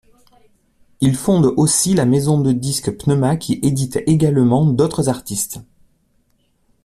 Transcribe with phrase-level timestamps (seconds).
[0.99, 5.59] Il fonde aussi la maison de disques Pneuma qui édite également d'autres artistes.